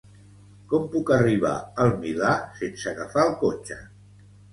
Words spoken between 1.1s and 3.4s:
arribar al Milà sense agafar el